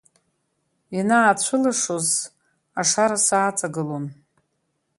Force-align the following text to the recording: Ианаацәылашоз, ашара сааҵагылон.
Ианаацәылашоз, 0.95 2.09
ашара 2.81 3.17
сааҵагылон. 3.25 4.05